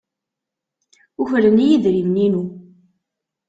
[1.21, 2.43] Ukren-iyi idrimen-inu.